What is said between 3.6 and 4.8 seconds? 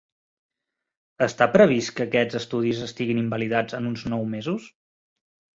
en uns nou mesos.